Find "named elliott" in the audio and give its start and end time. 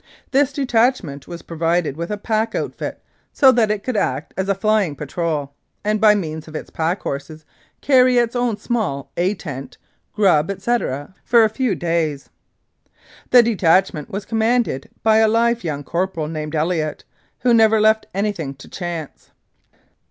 16.27-17.03